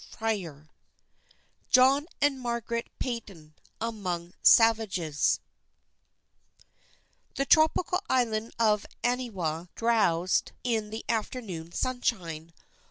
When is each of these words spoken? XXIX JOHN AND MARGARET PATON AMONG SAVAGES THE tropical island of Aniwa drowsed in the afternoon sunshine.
XXIX 0.19 0.67
JOHN 1.69 2.07
AND 2.21 2.41
MARGARET 2.41 2.87
PATON 2.97 3.53
AMONG 3.79 4.33
SAVAGES 4.41 5.39
THE 7.35 7.45
tropical 7.45 8.01
island 8.09 8.51
of 8.57 8.87
Aniwa 9.03 9.69
drowsed 9.75 10.53
in 10.63 10.89
the 10.89 11.05
afternoon 11.07 11.71
sunshine. 11.71 12.51